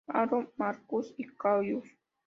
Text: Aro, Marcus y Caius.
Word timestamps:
Aro, 0.07 0.51
Marcus 0.57 1.13
y 1.15 1.27
Caius. 1.27 1.87